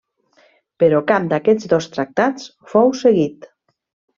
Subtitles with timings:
[0.83, 3.47] Però cap d'aquests dos tractats fou seguit.